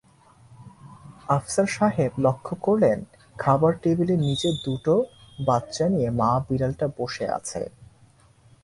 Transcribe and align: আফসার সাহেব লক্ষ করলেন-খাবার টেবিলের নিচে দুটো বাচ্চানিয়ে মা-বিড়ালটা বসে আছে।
আফসার 1.29 1.67
সাহেব 1.67 2.11
লক্ষ 2.19 2.47
করলেন-খাবার 2.61 3.73
টেবিলের 3.81 4.19
নিচে 4.19 4.49
দুটো 4.65 4.93
বাচ্চানিয়ে 5.45 6.09
মা-বিড়ালটা 6.11 6.87
বসে 6.97 7.25
আছে। 7.29 7.61